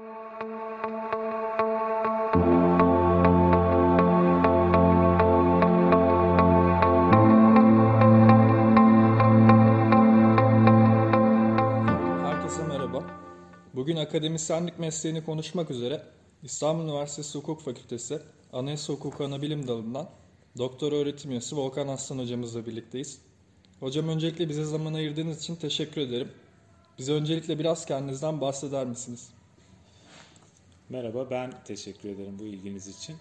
[0.00, 0.12] Herkese
[12.68, 13.04] merhaba.
[13.74, 16.02] Bugün akademisyenlik mesleğini konuşmak üzere
[16.42, 18.22] İstanbul Üniversitesi Hukuk Fakültesi
[18.52, 20.10] Anayasa Hukuku Anabilim Dalı'ndan
[20.58, 23.22] Doktor Öğretim Üyesi Volkan Aslan hocamızla birlikteyiz.
[23.80, 26.28] Hocam öncelikle bize zaman ayırdığınız için teşekkür ederim.
[26.98, 29.39] Bize öncelikle biraz kendinizden bahseder misiniz?
[30.90, 33.16] Merhaba, ben teşekkür ederim bu ilginiz için.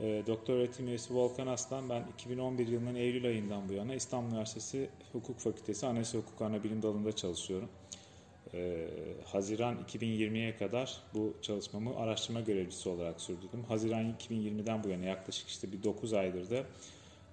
[0.00, 4.90] E, Doktor öğretim üyesi Volkan Aslan, ben 2011 yılının Eylül ayından bu yana İstanbul Üniversitesi
[5.12, 7.68] Hukuk Fakültesi Anayasa Hukuku Anabilim Dalı'nda çalışıyorum.
[8.54, 8.86] E,
[9.24, 13.64] Haziran 2020'ye kadar bu çalışmamı araştırma görevlisi olarak sürdürdüm.
[13.68, 16.64] Haziran 2020'den bu yana yaklaşık işte bir 9 aydır da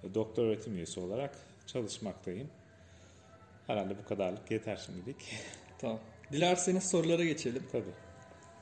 [0.02, 2.48] e, doktor öğretim üyesi olarak çalışmaktayım.
[3.66, 5.16] Herhalde bu kadarlık yeter şimdilik.
[5.78, 5.98] Tamam.
[6.32, 7.62] Dilerseniz sorulara geçelim.
[7.72, 8.01] Tabii.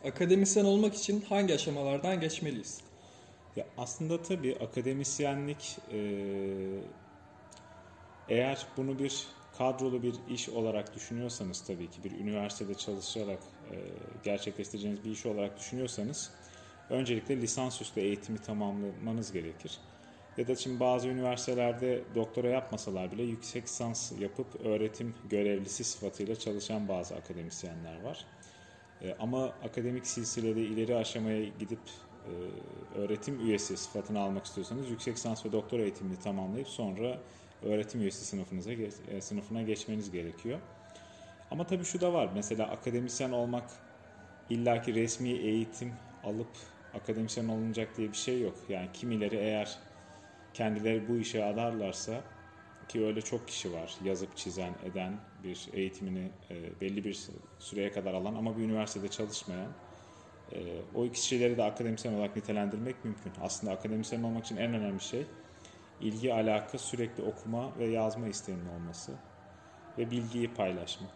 [0.04, 2.80] Akademisyen olmak için hangi aşamalardan geçmeliyiz?
[3.56, 5.98] Ya aslında tabii akademisyenlik e,
[8.28, 9.26] eğer bunu bir
[9.58, 13.38] kadrolu bir iş olarak düşünüyorsanız tabii ki bir üniversitede çalışarak
[13.70, 13.76] e,
[14.24, 16.30] gerçekleştireceğiniz bir iş olarak düşünüyorsanız
[16.90, 19.78] öncelikle lisansüstü eğitimi tamamlamanız gerekir.
[20.36, 26.88] Ya da şimdi bazı üniversitelerde doktora yapmasalar bile yüksek lisans yapıp öğretim görevlisi sıfatıyla çalışan
[26.88, 28.26] bazı akademisyenler var.
[29.02, 31.78] E, ama akademik silsilede ileri aşamaya gidip
[32.26, 32.32] e,
[32.98, 37.18] öğretim üyesi sıfatını almak istiyorsanız yüksek lisans ve doktora eğitimini tamamlayıp sonra
[37.62, 40.58] öğretim üyesi sınıfınıza e, sınıfına geçmeniz gerekiyor.
[41.50, 42.30] Ama tabii şu da var.
[42.34, 43.70] Mesela akademisyen olmak
[44.50, 45.92] illaki resmi eğitim
[46.24, 46.50] alıp
[46.94, 48.54] akademisyen olunacak diye bir şey yok.
[48.68, 49.78] Yani kimileri eğer
[50.54, 52.20] kendileri bu işe adarlarsa
[52.90, 58.14] ki öyle çok kişi var yazıp çizen eden bir eğitimini e, belli bir süreye kadar
[58.14, 59.72] alan ama bir üniversitede çalışmayan
[60.52, 63.32] e, o kişileri de akademisyen olarak nitelendirmek mümkün.
[63.40, 65.26] Aslında akademisyen olmak için en önemli şey
[66.00, 69.12] ilgi, alaka, sürekli okuma ve yazma isteğinin olması
[69.98, 71.14] ve bilgiyi paylaşmak.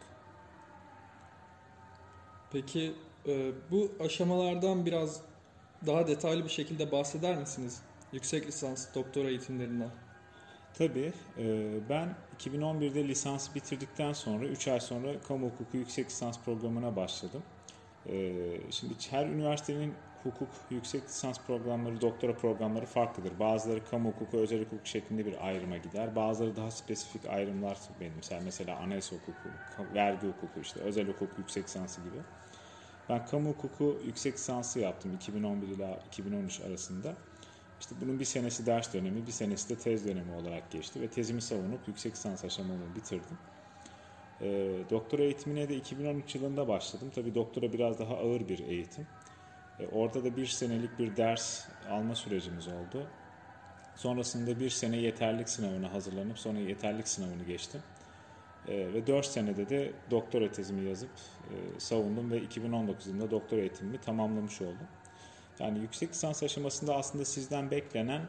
[2.53, 2.95] Peki
[3.27, 5.21] e, bu aşamalardan biraz
[5.87, 7.83] daha detaylı bir şekilde bahseder misiniz?
[8.13, 9.91] Yüksek lisans, doktora eğitimlerinden.
[10.79, 11.13] Tabii.
[11.39, 17.43] E, ben 2011'de lisans bitirdikten sonra 3 ay sonra kamu hukuku yüksek lisans programına başladım.
[18.07, 18.33] E,
[18.71, 23.39] şimdi her üniversitenin hukuk yüksek lisans programları, doktora programları farklıdır.
[23.39, 26.17] Bazıları kamu hukuku, özel hukuk şeklinde bir ayrıma gider.
[26.17, 28.41] Bazıları daha spesifik ayrımlar benimser.
[28.45, 29.49] Mesela anayasa hukuku,
[29.95, 32.19] vergi hukuku, işte özel hukuk yüksek lisansı gibi.
[33.09, 37.17] Ben kamu hukuku yüksek lisansı yaptım 2011 ile 2013 arasında.
[37.81, 41.43] İşte bunun bir senesi ders dönemi, bir senesi de tez dönemi olarak geçti ve tezimi
[41.43, 43.39] savunup yüksek lisans aşamalarını bitirdim.
[44.41, 44.47] E,
[44.91, 47.11] doktora eğitimine de 2013 yılında başladım.
[47.15, 49.07] Tabii doktora biraz daha ağır bir eğitim.
[49.81, 53.07] E, orada da bir senelik bir ders alma sürecimiz oldu.
[53.97, 57.81] Sonrasında bir sene yeterlik sınavına hazırlanıp sonra yeterlik sınavını geçtim.
[58.69, 61.11] E, ve 4 senede de doktora tezimi yazıp
[61.51, 64.89] e, savundum ve 2019 yılında doktora eğitimimi tamamlamış oldum.
[65.59, 68.29] Yani yüksek lisans aşamasında aslında sizden beklenen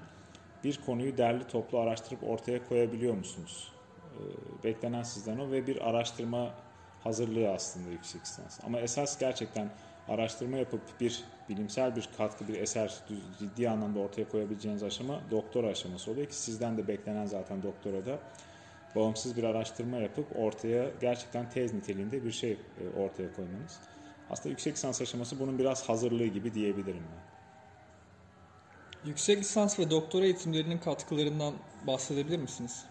[0.64, 3.74] bir konuyu derli toplu araştırıp ortaya koyabiliyor musunuz?
[3.98, 6.56] Ee, beklenen sizden o ve bir araştırma
[7.00, 8.60] hazırlığı aslında yüksek lisans.
[8.64, 9.70] Ama esas gerçekten
[10.08, 13.04] araştırma yapıp bir bilimsel bir katkı, bir eser
[13.40, 18.20] ciddi anlamda ortaya koyabileceğiniz aşama doktora aşaması oluyor ki sizden de beklenen zaten doktorada
[18.96, 23.80] bağımsız bir araştırma yapıp ortaya gerçekten tez niteliğinde bir şey e, ortaya koymanız.
[24.30, 27.36] Aslında yüksek lisans aşaması bunun biraz hazırlığı gibi diyebilirim ben.
[29.10, 31.54] Yüksek lisans ve doktora eğitimlerinin katkılarından
[31.88, 32.86] bahsedebilir misiniz?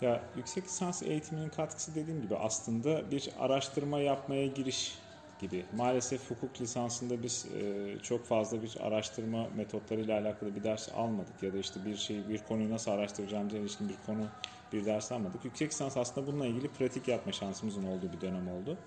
[0.00, 4.98] Ya yüksek lisans eğitiminin katkısı dediğim gibi aslında bir araştırma yapmaya giriş
[5.40, 5.64] gibi.
[5.76, 11.52] Maalesef hukuk lisansında biz e, çok fazla bir araştırma metotlarıyla alakalı bir ders almadık ya
[11.52, 14.26] da işte bir şey bir konuyu nasıl araştıracağımıza ilişkin bir konu
[14.72, 15.44] bir ders almadık.
[15.44, 18.78] Yüksek lisans aslında bununla ilgili pratik yapma şansımızın olduğu bir dönem oldu.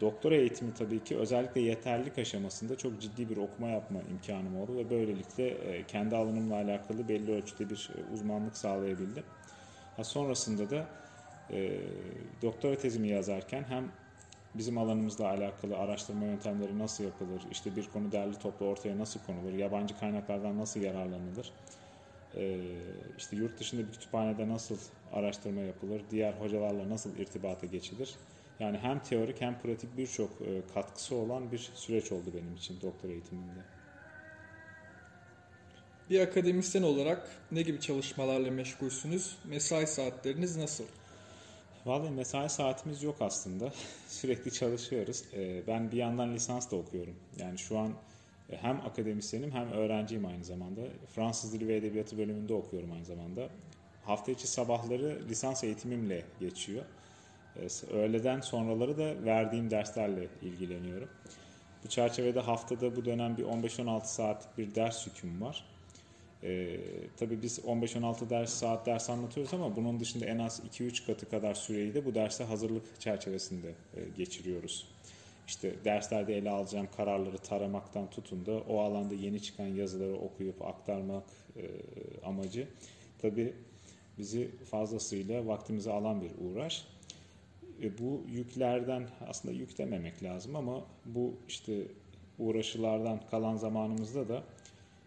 [0.00, 4.90] Doktora eğitimi tabii ki özellikle yeterlilik aşamasında çok ciddi bir okuma yapma imkanım oldu ve
[4.90, 9.24] böylelikle e, kendi alanımla alakalı belli ölçüde bir e, uzmanlık sağlayabildim.
[9.96, 10.88] Ha, sonrasında da
[11.50, 11.80] e,
[12.42, 13.92] doktora tezimi yazarken hem
[14.54, 19.52] bizim alanımızla alakalı araştırma yöntemleri nasıl yapılır, işte bir konu derli toplu ortaya nasıl konulur,
[19.52, 21.52] yabancı kaynaklardan nasıl yararlanılır,
[22.34, 22.60] e,
[23.18, 24.78] işte yurt dışında bir kütüphanede nasıl
[25.12, 28.14] araştırma yapılır, diğer hocalarla nasıl irtibata geçilir,
[28.62, 33.08] yani hem teorik hem pratik birçok e, katkısı olan bir süreç oldu benim için doktor
[33.08, 33.60] eğitiminde.
[36.10, 39.36] Bir akademisyen olarak ne gibi çalışmalarla meşgulsünüz?
[39.44, 40.84] Mesai saatleriniz nasıl?
[41.86, 43.72] Vallahi mesai saatimiz yok aslında.
[44.08, 45.24] Sürekli çalışıyoruz.
[45.34, 47.14] Ee, ben bir yandan lisans da okuyorum.
[47.38, 47.92] Yani şu an
[48.50, 50.80] e, hem akademisyenim hem öğrenciyim aynı zamanda.
[51.14, 53.48] Fransız Dili ve Edebiyatı bölümünde okuyorum aynı zamanda.
[54.04, 56.84] Hafta içi sabahları lisans eğitimimle geçiyor.
[57.92, 61.08] Öğleden sonraları da verdiğim derslerle ilgileniyorum.
[61.84, 65.64] Bu çerçevede haftada bu dönem bir 15-16 saatlik bir ders yüküm var.
[66.42, 66.76] Ee,
[67.16, 71.54] tabii biz 15-16 ders saat ders anlatıyoruz ama bunun dışında en az 2-3 katı kadar
[71.54, 74.88] süreyi de bu derse hazırlık çerçevesinde e, geçiriyoruz.
[75.46, 81.24] İşte derslerde ele alacağım kararları taramaktan tutun da o alanda yeni çıkan yazıları okuyup aktarmak
[81.56, 81.62] e,
[82.24, 82.68] amacı
[83.18, 83.54] tabii
[84.18, 86.86] bizi fazlasıyla vaktimizi alan bir uğraş.
[87.82, 91.86] E, bu yüklerden aslında yük dememek lazım ama bu işte
[92.38, 94.42] uğraşılardan kalan zamanımızda da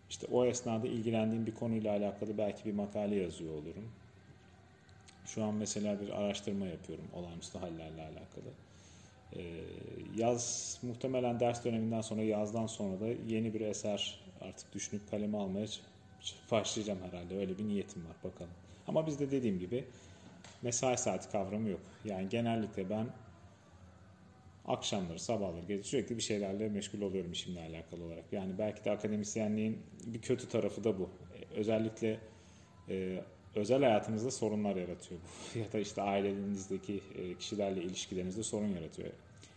[0.10, 3.92] işte o esnada ilgilendiğim bir konuyla alakalı belki bir makale yazıyor olurum.
[5.26, 8.52] Şu an mesela bir araştırma yapıyorum olağanüstü hallerle alakalı.
[9.36, 9.42] Ee,
[10.16, 15.68] yaz muhtemelen ders döneminden sonra yazdan sonra da yeni bir eser artık düşünüp kaleme almaya
[16.52, 17.38] başlayacağım herhalde.
[17.38, 18.52] Öyle bir niyetim var bakalım.
[18.88, 19.86] Ama bizde dediğim gibi
[20.66, 21.82] mesai saati kavramı yok.
[22.06, 23.08] Yani genellikle ben
[24.66, 28.34] akşamları, sabahları, gece sürekli bir şeylerle meşgul oluyorum işimle alakalı olarak.
[28.34, 31.10] Yani belki de akademisyenliğin bir kötü tarafı da bu.
[31.56, 32.20] Özellikle
[32.90, 33.24] e,
[33.56, 35.60] özel hayatınızda sorunlar yaratıyor bu.
[35.60, 39.10] ya da işte ailenizdeki e, kişilerle ilişkilerinizde sorun yaratıyor.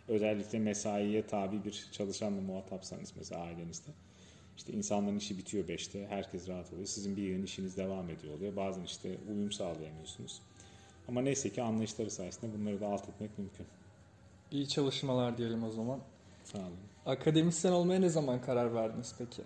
[0.09, 3.91] Özellikle mesaiye tabi bir çalışanla muhatapsanız mesela ailenizde.
[4.57, 6.87] İşte insanların işi bitiyor 5'te, herkes rahat oluyor.
[6.87, 8.57] Sizin bir yığın işiniz devam ediyor oluyor.
[8.57, 10.43] Bazen işte uyum sağlayamıyorsunuz.
[11.09, 13.67] Ama neyse ki anlayışları sayesinde bunları da alt etmek mümkün.
[14.51, 16.01] İyi çalışmalar diyelim o zaman.
[16.45, 16.79] Sağ olun.
[17.07, 19.43] Akademisyen olmaya ne zaman karar verdiniz peki?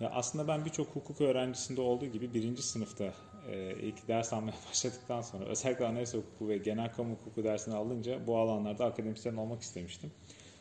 [0.00, 3.14] Ya aslında ben birçok hukuk öğrencisinde olduğu gibi birinci sınıfta
[3.50, 8.26] e, ilk ders almaya başladıktan sonra özellikle anayasa hukuku ve genel kamu hukuku dersini alınca
[8.26, 10.10] bu alanlarda akademisyen olmak istemiştim.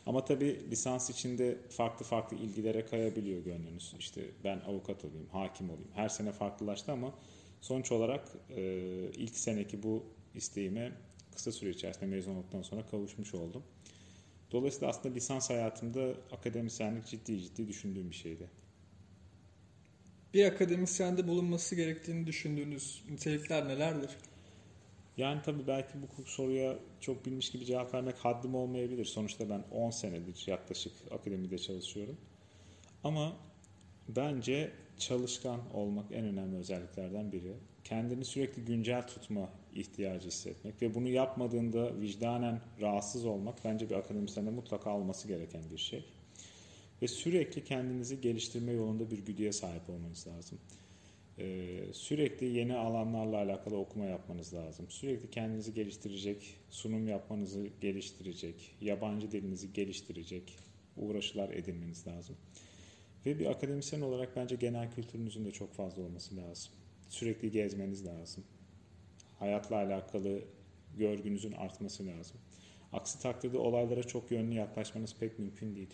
[0.06, 3.94] Ama tabii lisans içinde farklı farklı ilgilere kayabiliyor gönlünüz.
[4.00, 5.92] İşte ben avukat olayım, hakim olayım.
[5.94, 7.14] Her sene farklılaştı ama
[7.62, 8.62] sonuç olarak e,
[9.14, 10.04] ilk seneki bu
[10.40, 10.92] isteğime
[11.36, 13.64] kısa süre içerisinde mezun olduktan sonra kavuşmuş oldum.
[14.52, 18.50] Dolayısıyla aslında lisans hayatımda akademisyenlik ciddi ciddi düşündüğüm bir şeydi.
[20.34, 24.10] Bir akademisyende bulunması gerektiğini düşündüğünüz nitelikler nelerdir?
[25.18, 29.06] Yani tabii belki bu soruya çok bilmiş gibi cevap vermek haddim olmayabilir.
[29.06, 32.18] Sonuçta ben 10 senedir yaklaşık akademide çalışıyorum.
[33.04, 33.38] Ama
[34.08, 37.54] bence çalışkan olmak en önemli özelliklerden biri.
[37.84, 44.50] Kendini sürekli güncel tutma ihtiyacı hissetmek ve bunu yapmadığında vicdanen rahatsız olmak bence bir akademisyende
[44.50, 46.06] mutlaka olması gereken bir şey.
[47.02, 50.60] Ve sürekli kendinizi geliştirme yolunda bir güdüye sahip olmanız lazım.
[51.40, 54.86] Ee, sürekli yeni alanlarla alakalı okuma yapmanız lazım.
[54.90, 60.58] Sürekli kendinizi geliştirecek, sunum yapmanızı geliştirecek, yabancı dilinizi geliştirecek
[60.98, 62.36] uğraşılar edinmeniz lazım.
[63.26, 66.74] Ve bir akademisyen olarak bence genel kültürünüzün de çok fazla olması lazım.
[67.10, 68.44] Sürekli gezmeniz lazım.
[69.40, 70.42] Hayatla alakalı
[70.98, 72.38] görgünüzün artması lazım.
[72.94, 75.94] Aksi takdirde olaylara çok yönlü yaklaşmanız pek mümkün değil.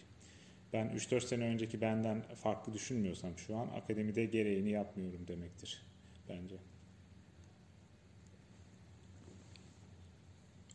[0.73, 5.85] Ben 3-4 sene önceki benden farklı düşünmüyorsam şu an akademide gereğini yapmıyorum demektir
[6.29, 6.55] bence.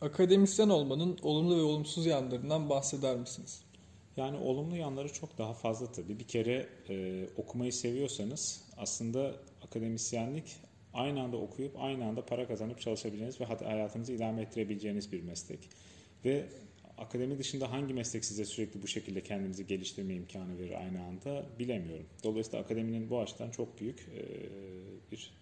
[0.01, 3.63] Akademisyen olmanın olumlu ve olumsuz yanlarından bahseder misiniz?
[4.17, 6.19] Yani olumlu yanları çok daha fazla tabii.
[6.19, 9.35] Bir kere e, okumayı seviyorsanız aslında
[9.71, 10.55] akademisyenlik
[10.93, 15.59] aynı anda okuyup aynı anda para kazanıp çalışabileceğiniz ve hayatınızı idame ettirebileceğiniz bir meslek.
[16.25, 16.45] Ve
[16.97, 22.05] akademi dışında hangi meslek size sürekli bu şekilde kendinizi geliştirme imkanı verir aynı anda bilemiyorum.
[22.23, 24.07] Dolayısıyla akademinin bu açıdan çok büyük
[25.11, 25.33] bir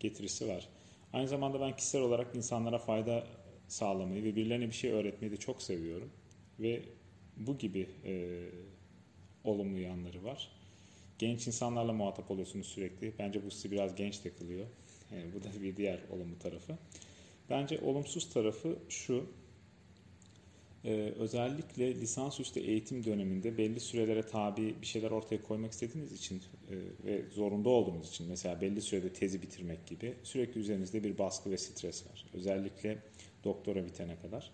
[0.00, 0.68] getirisi var.
[1.12, 3.26] Aynı zamanda ben kişisel olarak insanlara fayda
[3.68, 6.10] sağlamayı ve birilerine bir şey öğretmeyi de çok seviyorum.
[6.60, 6.82] Ve
[7.36, 8.42] bu gibi e,
[9.44, 10.50] olumlu yanları var.
[11.18, 13.12] Genç insanlarla muhatap oluyorsunuz sürekli.
[13.18, 14.66] Bence bu sizi biraz genç de kılıyor.
[15.14, 16.78] Yani bu da bir diğer olumlu tarafı.
[17.50, 19.26] Bence olumsuz tarafı şu.
[20.84, 26.74] Ee, özellikle lisansüstü eğitim döneminde belli sürelere tabi bir şeyler ortaya koymak istediğiniz için e,
[27.04, 31.58] ve zorunda olduğunuz için mesela belli sürede tezi bitirmek gibi sürekli üzerinizde bir baskı ve
[31.58, 32.26] stres var.
[32.34, 32.98] Özellikle
[33.44, 34.50] doktora bitene kadar.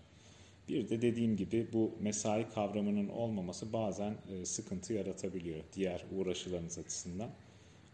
[0.69, 7.29] Bir de dediğim gibi bu mesai kavramının olmaması bazen e, sıkıntı yaratabiliyor diğer uğraşılarınız açısından.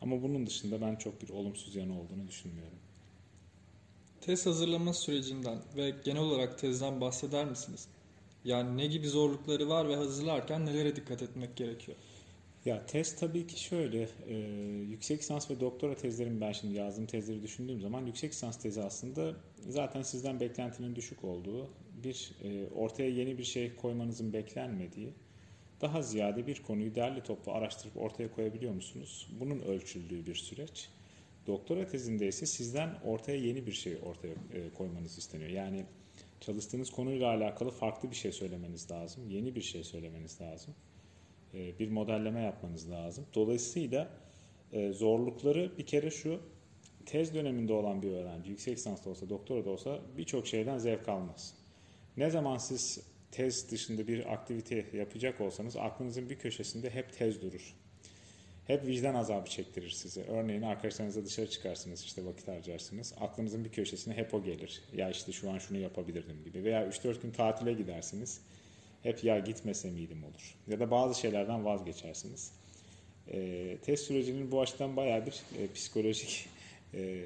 [0.01, 2.77] Ama bunun dışında ben çok bir olumsuz yanı olduğunu düşünmüyorum.
[4.21, 7.87] Tez hazırlama sürecinden ve genel olarak tezden bahseder misiniz?
[8.45, 11.97] Yani ne gibi zorlukları var ve hazırlarken nelere dikkat etmek gerekiyor?
[12.65, 14.35] Ya tez tabii ki şöyle, e,
[14.89, 19.35] yüksek lisans ve doktora tezlerim ben şimdi yazdığım tezleri düşündüğüm zaman yüksek lisans tezi aslında
[19.69, 21.69] zaten sizden beklentinin düşük olduğu,
[22.03, 25.13] bir e, ortaya yeni bir şey koymanızın beklenmediği,
[25.81, 29.29] daha ziyade bir konuyu derli toplu araştırıp ortaya koyabiliyor musunuz?
[29.39, 30.89] Bunun ölçüldüğü bir süreç.
[31.47, 35.49] Doktora tezinde ise sizden ortaya yeni bir şey ortaya e, koymanız isteniyor.
[35.49, 35.85] Yani
[36.41, 40.75] çalıştığınız konuyla alakalı farklı bir şey söylemeniz lazım, yeni bir şey söylemeniz lazım,
[41.53, 43.25] e, bir modelleme yapmanız lazım.
[43.33, 44.09] Dolayısıyla
[44.73, 46.39] e, zorlukları bir kere şu,
[47.05, 51.58] tez döneminde olan bir öğrenci, yüksek lisansta olsa, doktora da olsa birçok şeyden zevk almaz.
[52.19, 52.99] Ne zaman siz
[53.31, 57.75] tez dışında bir aktivite yapacak olsanız aklınızın bir köşesinde hep tez durur.
[58.67, 60.21] Hep vicdan azabı çektirir sizi.
[60.21, 63.13] Örneğin arkadaşlarınızla dışarı çıkarsınız, işte vakit harcarsınız.
[63.19, 64.81] Aklınızın bir köşesine hep o gelir.
[64.95, 66.63] Ya işte şu an şunu yapabilirdim gibi.
[66.63, 68.41] Veya 3-4 gün tatile gidersiniz.
[69.03, 70.55] Hep ya gitmese miydim olur.
[70.67, 72.51] Ya da bazı şeylerden vazgeçersiniz.
[73.27, 76.49] E, test sürecinin bu açıdan bayağı bir e, psikolojik
[76.93, 77.21] e,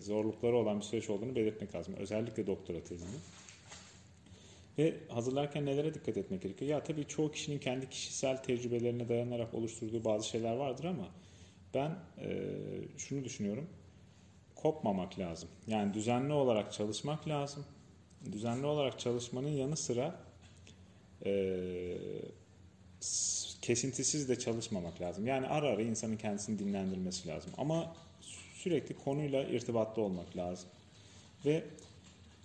[0.00, 1.94] zorlukları olan bir süreç olduğunu belirtmek lazım.
[1.98, 3.20] Özellikle doktora tezinin.
[4.78, 6.70] Ve hazırlarken nelere dikkat etmek gerekiyor?
[6.70, 11.08] Ya tabii çoğu kişinin kendi kişisel tecrübelerine dayanarak oluşturduğu bazı şeyler vardır ama
[11.74, 12.46] ben e,
[12.98, 13.68] şunu düşünüyorum.
[14.54, 15.48] Kopmamak lazım.
[15.66, 17.64] Yani düzenli olarak çalışmak lazım.
[18.32, 20.20] Düzenli olarak çalışmanın yanı sıra
[21.26, 21.32] e,
[23.62, 25.26] kesintisiz de çalışmamak lazım.
[25.26, 27.52] Yani ara ara insanın kendisini dinlendirmesi lazım.
[27.58, 27.96] Ama
[28.54, 30.68] sürekli konuyla irtibatlı olmak lazım.
[31.44, 31.64] Ve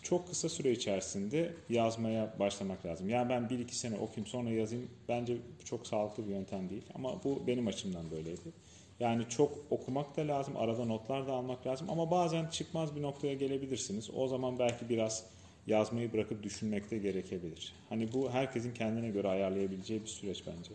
[0.04, 3.10] çok kısa süre içerisinde yazmaya başlamak lazım.
[3.10, 6.84] Yani ben bir iki sene okuyayım sonra yazayım bence çok sağlıklı bir yöntem değil.
[6.96, 8.54] Ama bu benim açımdan böyleydi.
[9.00, 13.34] Yani çok okumak da lazım, arada notlar da almak lazım ama bazen çıkmaz bir noktaya
[13.34, 14.10] gelebilirsiniz.
[14.16, 15.26] O zaman belki biraz
[15.68, 17.74] yazmayı bırakıp düşünmek de gerekebilir.
[17.90, 20.72] Hani bu herkesin kendine göre ayarlayabileceği bir süreç bence.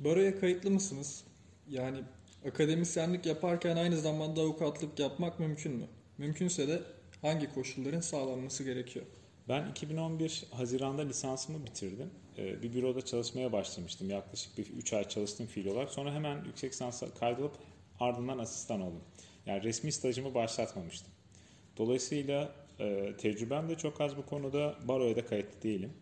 [0.00, 1.24] Baroya kayıtlı mısınız?
[1.70, 1.98] Yani
[2.48, 5.84] akademisyenlik yaparken aynı zamanda avukatlık yapmak mümkün mü?
[6.18, 6.82] Mümkünse de
[7.22, 9.06] hangi koşulların sağlanması gerekiyor?
[9.48, 12.10] Ben 2011 Haziran'da lisansımı bitirdim.
[12.38, 14.10] Ee, bir büroda çalışmaya başlamıştım.
[14.10, 15.90] Yaklaşık bir 3 ay çalıştım fiil olarak.
[15.90, 17.52] Sonra hemen yüksek lisansa kaydolup
[18.00, 19.00] ardından asistan oldum.
[19.46, 21.12] Yani resmi stajımı başlatmamıştım.
[21.76, 24.74] Dolayısıyla e, tecrübem de çok az bu konuda.
[24.88, 25.92] Baroya da kayıtlı değilim.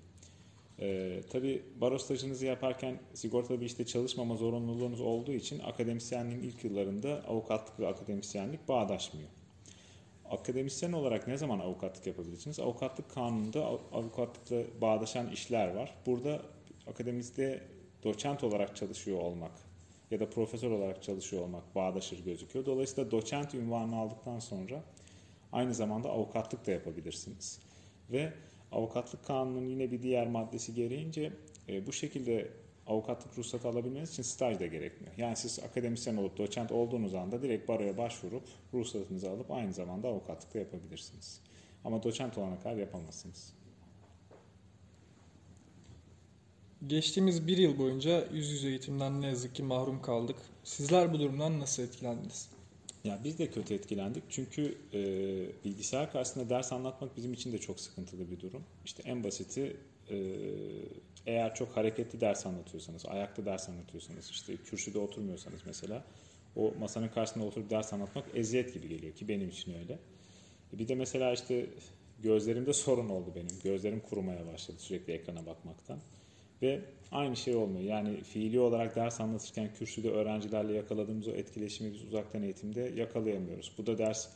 [0.81, 7.25] E, tabii baro stajınızı yaparken sigortalı bir işte çalışmama zorunluluğunuz olduğu için akademisyenliğin ilk yıllarında
[7.29, 9.29] avukatlık ve akademisyenlik bağdaşmıyor.
[10.35, 12.61] Akademisyen olarak ne zaman avukatlık yapabilirsiniz?
[12.61, 15.95] Avukatlık kanununda avukatlıkla bağdaşan işler var.
[16.07, 16.43] Burada
[16.87, 17.63] akademide
[18.05, 19.53] doçent olarak çalışıyor olmak
[20.11, 22.67] ya da profesör olarak çalışıyor olmak bağdaşır gözüküyor.
[22.67, 24.83] Dolayısıyla doçent ünvanını aldıktan sonra
[25.53, 27.61] aynı zamanda avukatlık da yapabilirsiniz.
[28.13, 28.33] Ve
[28.73, 31.33] avukatlık kanunun yine bir diğer maddesi gereğince
[31.69, 32.51] e, bu şekilde
[32.87, 35.15] avukatlık ruhsatı alabilmeniz için staj da gerekmiyor.
[35.17, 38.43] Yani siz akademisyen olup doçent olduğunuz anda direkt baroya başvurup
[38.75, 41.41] ruhsatınızı alıp aynı zamanda avukatlık da yapabilirsiniz.
[41.85, 43.53] Ama doçent olana kadar yapamazsınız.
[46.87, 50.37] Geçtiğimiz bir yıl boyunca yüz yüze eğitimden ne yazık ki mahrum kaldık.
[50.65, 52.49] Sizler bu durumdan nasıl etkilendiniz?
[53.05, 55.01] Ya biz de kötü etkilendik çünkü e,
[55.65, 58.63] bilgisayar karşısında ders anlatmak bizim için de çok sıkıntılı bir durum.
[58.85, 59.77] İşte en basiti
[60.11, 60.17] e,
[61.27, 66.05] eğer çok hareketli ders anlatıyorsanız, ayakta ders anlatıyorsanız, işte kürsüde oturmuyorsanız mesela
[66.57, 69.99] o masanın karşısında oturup ders anlatmak eziyet gibi geliyor ki benim için öyle.
[70.73, 71.67] E, bir de mesela işte
[72.23, 73.59] gözlerimde sorun oldu benim.
[73.65, 75.99] Gözlerim kurumaya başladı sürekli ekrana bakmaktan.
[76.63, 76.81] Ve
[77.13, 77.85] aynı şey olmuyor.
[77.85, 83.73] Yani fiili olarak ders anlatırken kürsüde öğrencilerle yakaladığımız o etkileşimi biz uzaktan eğitimde yakalayamıyoruz.
[83.79, 84.29] Bu da ders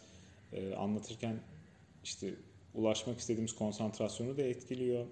[0.53, 1.41] e, anlatırken
[2.05, 2.35] işte
[2.75, 5.07] ulaşmak istediğimiz konsantrasyonu da etkiliyor.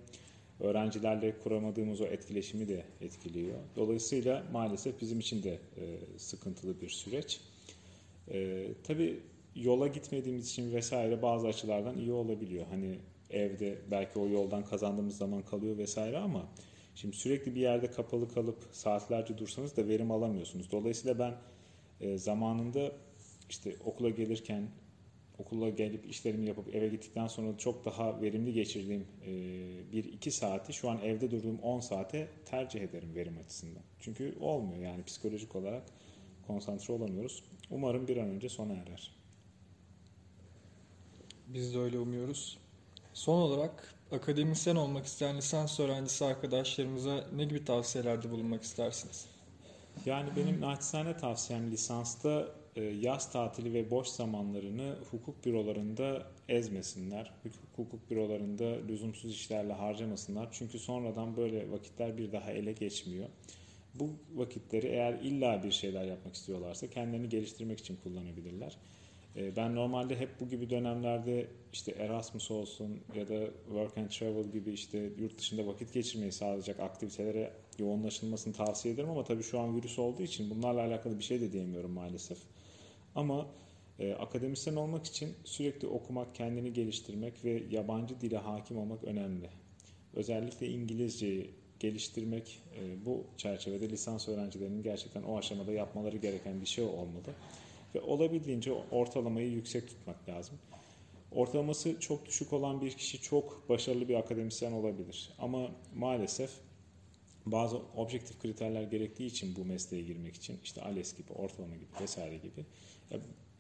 [0.61, 3.59] Öğrencilerle kuramadığımız o etkileşimi de etkiliyor.
[3.77, 5.85] Dolayısıyla maalesef bizim için de e,
[6.19, 7.41] sıkıntılı bir süreç.
[8.33, 9.21] E, tabii
[9.55, 12.67] yola gitmediğimiz için vesaire bazı açılardan iyi olabiliyor.
[12.71, 12.99] Hani
[13.31, 16.49] evde belki o yoldan kazandığımız zaman kalıyor vesaire ama
[16.97, 20.71] Şimdi sürekli bir yerde kapalı kalıp saatlerce dursanız da verim alamıyorsunuz.
[20.73, 21.35] Dolayısıyla ben
[22.01, 22.93] e, zamanında
[23.51, 24.69] işte okula gelirken
[25.39, 29.33] okula gelip işlerimi yapıp eve gittikten sonra çok daha verimli geçirdiğim e,
[29.93, 33.83] bir iki saati şu an evde durduğum 10 saate tercih ederim verim açısından.
[34.01, 35.83] Çünkü olmuyor yani psikolojik olarak
[36.47, 37.43] konsantre olamıyoruz.
[37.71, 39.17] Umarım bir an önce sona erer.
[41.47, 42.59] Biz de öyle umuyoruz.
[43.15, 49.27] Son olarak akademisyen olmak isteyen lisans öğrencisi arkadaşlarımıza ne gibi tavsiyelerde bulunmak istersiniz?
[50.07, 52.49] Yani benim naçizane tavsiyem lisansta
[52.81, 57.33] yaz tatili ve boş zamanlarını hukuk bürolarında ezmesinler.
[57.77, 60.49] Hukuk bürolarında lüzumsuz işlerle harcamasınlar.
[60.53, 63.29] Çünkü sonradan böyle vakitler bir daha ele geçmiyor.
[63.95, 68.77] Bu vakitleri eğer illa bir şeyler yapmak istiyorlarsa kendilerini geliştirmek için kullanabilirler.
[69.37, 74.45] E, ben normalde hep bu gibi dönemlerde işte Erasmus olsun ya da Work and Travel
[74.45, 79.77] gibi işte yurt dışında vakit geçirmeyi sağlayacak aktivitelere yoğunlaşılmasını tavsiye ederim ama tabii şu an
[79.77, 82.39] virüs olduğu için bunlarla alakalı bir şey de diyemiyorum maalesef.
[83.17, 83.47] Ama
[83.99, 89.51] e, akademisyen olmak için sürekli okumak, kendini geliştirmek ve yabancı dile hakim olmak önemli.
[90.15, 96.85] Özellikle İngilizceyi geliştirmek e, bu çerçevede lisans öğrencilerinin gerçekten o aşamada yapmaları gereken bir şey
[96.85, 97.35] olmalı.
[97.95, 100.59] Ve olabildiğince ortalamayı yüksek tutmak lazım.
[101.33, 105.31] Ortalaması çok düşük olan bir kişi çok başarılı bir akademisyen olabilir.
[105.39, 106.51] Ama maalesef
[107.47, 112.37] bazı objektif kriterler gerektiği için bu mesleğe girmek için işte ALES gibi, ortalama gibi vesaire
[112.37, 112.65] gibi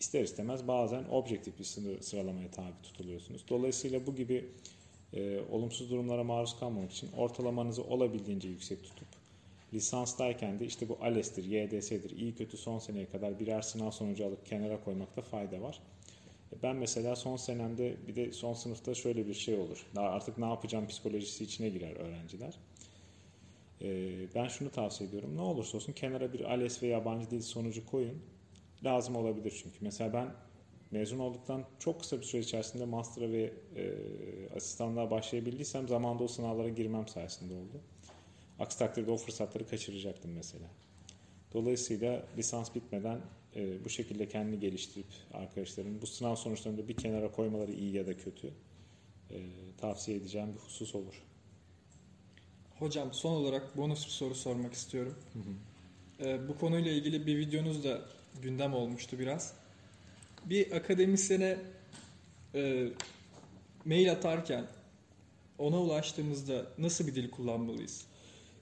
[0.00, 1.64] ister istemez bazen objektif bir
[2.00, 3.44] sıralamaya tabi tutuluyorsunuz.
[3.48, 4.44] Dolayısıyla bu gibi
[5.12, 9.08] e, olumsuz durumlara maruz kalmamak için ortalamanızı olabildiğince yüksek tutup
[9.74, 14.46] lisanstayken de işte bu ALES'tir, YDS'dir, iyi kötü son seneye kadar birer sınav sonucu alıp
[14.46, 15.80] kenara koymakta fayda var.
[16.62, 19.86] Ben mesela son senemde bir de son sınıfta şöyle bir şey olur.
[19.94, 22.54] Daha artık ne yapacağım psikolojisi içine girer öğrenciler.
[23.82, 25.36] Ee, ben şunu tavsiye ediyorum.
[25.36, 28.22] Ne olursa olsun kenara bir ALES ve yabancı dil sonucu koyun.
[28.84, 29.76] Lazım olabilir çünkü.
[29.80, 30.28] Mesela ben
[30.90, 33.94] mezun olduktan çok kısa bir süre içerisinde master'a ve e,
[34.56, 37.80] asistanlığa başlayabildiysem zamanda o sınavlara girmem sayesinde oldu.
[38.58, 40.66] Aksi takdirde o fırsatları kaçıracaktım mesela.
[41.52, 43.20] Dolayısıyla lisans bitmeden
[43.56, 48.06] e, bu şekilde kendini geliştirip arkadaşların bu sınav sonuçlarını da bir kenara koymaları iyi ya
[48.06, 48.50] da kötü
[49.30, 49.38] e,
[49.78, 51.25] tavsiye edeceğim bir husus olur.
[52.78, 55.14] Hocam son olarak bonus bir soru sormak istiyorum.
[55.32, 56.28] Hı hı.
[56.28, 58.00] E, bu konuyla ilgili bir videonuz da
[58.42, 59.52] gündem olmuştu biraz.
[60.44, 61.58] Bir akademisyene
[62.54, 62.88] e,
[63.84, 64.66] mail atarken
[65.58, 68.04] ona ulaştığımızda nasıl bir dil kullanmalıyız?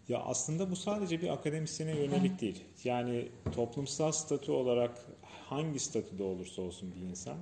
[0.08, 2.64] Ya aslında bu sadece bir akademisyene yönelik değil.
[2.84, 5.06] Yani toplumsal statü olarak
[5.48, 7.36] hangi statüde olursa olsun bir insan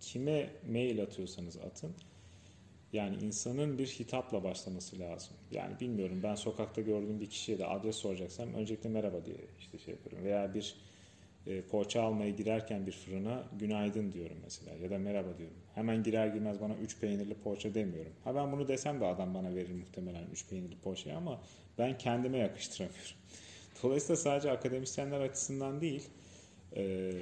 [0.00, 1.94] kime mail atıyorsanız atın.
[2.92, 5.36] Yani insanın bir hitapla başlaması lazım.
[5.50, 9.94] Yani bilmiyorum ben sokakta gördüğüm bir kişiye de adres soracaksam öncelikle merhaba diye işte şey
[9.94, 10.24] yapıyorum.
[10.24, 10.74] Veya bir
[11.46, 15.56] e, poğaça almaya girerken bir fırına günaydın diyorum mesela ya da merhaba diyorum.
[15.74, 18.12] Hemen girer girmez bana 3 peynirli poğaça demiyorum.
[18.24, 21.40] Ha ben bunu desem de adam bana verir muhtemelen 3 peynirli poğaçayı ama
[21.78, 23.16] ben kendime yakıştıramıyorum.
[23.82, 26.08] Dolayısıyla sadece akademisyenler açısından değil,
[26.76, 27.12] e,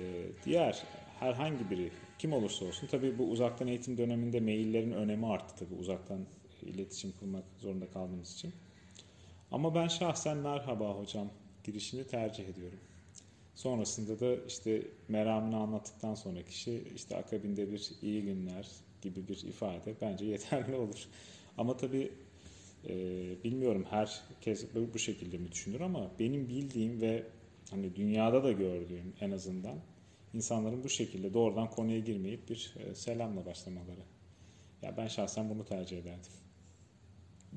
[0.44, 0.82] diğer
[1.20, 6.26] herhangi biri kim olursa olsun tabii bu uzaktan eğitim döneminde maillerin önemi arttı tabii uzaktan
[6.62, 8.52] iletişim kurmak zorunda kaldığımız için.
[9.50, 11.28] Ama ben şahsen merhaba hocam
[11.64, 12.78] girişini tercih ediyorum.
[13.54, 18.68] Sonrasında da işte meramını anlattıktan sonra kişi işte akabinde bir iyi günler
[19.02, 21.08] gibi bir ifade bence yeterli olur.
[21.58, 22.12] Ama tabii
[22.88, 22.94] e,
[23.44, 27.22] bilmiyorum herkes bu şekilde mi düşünür ama benim bildiğim ve
[27.70, 29.78] hani dünyada da gördüğüm en azından
[30.36, 34.00] insanların bu şekilde doğrudan konuya girmeyip bir e, selamla başlamaları.
[34.82, 36.32] Ya ben şahsen bunu tercih ederdim.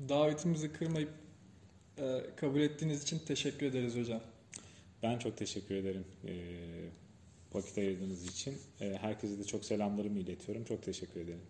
[0.08, 1.10] Davetimizi kırmayıp
[1.98, 4.20] e, kabul ettiğiniz için teşekkür ederiz hocam.
[5.02, 6.34] Ben çok teşekkür ederim e,
[7.52, 8.58] vakit ayırdığınız için.
[8.78, 10.64] Herkese de çok selamlarımı iletiyorum.
[10.64, 11.40] Çok teşekkür ederim.